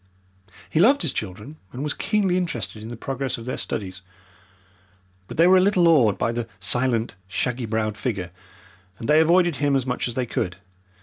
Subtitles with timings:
[0.67, 4.01] He loved his children, and was keenly interested in the progress of their studies,
[5.27, 8.31] but they were a little awed by the silent, shaggy browed figure,
[8.97, 10.57] and they avoided him as much as they could.